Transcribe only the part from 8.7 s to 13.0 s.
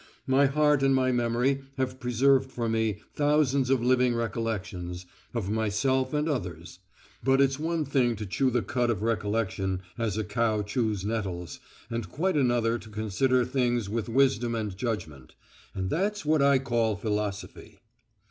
of recollection as a cow chews nettles, and quite another to